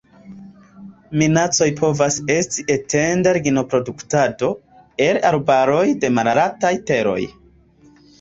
[1.21, 4.49] Minacoj povas esti etenda lignoproduktado
[5.09, 7.19] el arbaroj de malaltaj teroj.